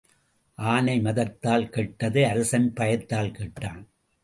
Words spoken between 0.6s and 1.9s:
ஆனை மதத்தால்